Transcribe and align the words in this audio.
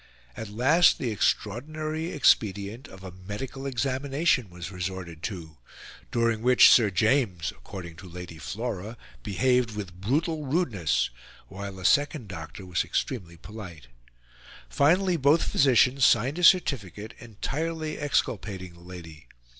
At 0.35 0.49
last 0.49 0.97
the 0.97 1.11
extraordinary 1.11 2.09
expedient 2.11 2.87
of 2.87 3.03
a 3.03 3.11
medical 3.11 3.67
examination 3.67 4.49
was 4.49 4.71
resorted 4.71 5.21
to, 5.25 5.59
during 6.11 6.41
which 6.41 6.71
Sir 6.71 6.89
James, 6.89 7.51
according 7.51 7.97
to 7.97 8.09
Lady 8.09 8.39
Flora, 8.39 8.97
behaved 9.21 9.75
with 9.75 9.93
brutal 10.01 10.47
rudeness, 10.47 11.11
while 11.49 11.77
a 11.77 11.85
second 11.85 12.29
doctor 12.29 12.65
was 12.65 12.83
extremely 12.83 13.37
polite. 13.37 13.89
Finally, 14.67 15.17
both 15.17 15.43
physicians 15.51 16.03
signed 16.03 16.39
a 16.39 16.43
certificate 16.43 17.13
entirely 17.19 17.99
exculpating 17.99 18.73
the 18.73 18.79
lady. 18.79 19.27